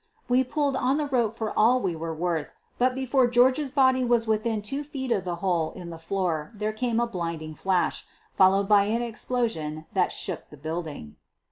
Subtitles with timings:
[0.27, 4.03] We pulled on the rope for all we were worth but before George 's body
[4.03, 8.03] was within two feet of the hole in the floor there came a blinding flash,
[8.33, 11.17] followed by an explosion that shook the building.